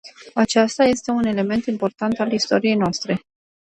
Acesta 0.33 0.83
este 0.83 1.11
un 1.11 1.23
element 1.25 1.65
important 1.65 2.19
al 2.19 2.31
istoriei 2.33 2.75
noastre. 2.75 3.19